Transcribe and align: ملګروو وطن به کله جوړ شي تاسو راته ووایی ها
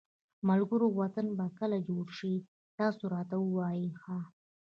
ملګروو 0.49 0.97
وطن 1.01 1.27
به 1.37 1.45
کله 1.59 1.77
جوړ 1.87 2.05
شي 2.17 2.33
تاسو 2.77 3.03
راته 3.15 3.35
ووایی 3.41 3.87
ها 4.01 4.17